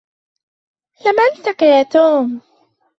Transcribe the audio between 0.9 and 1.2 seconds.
لم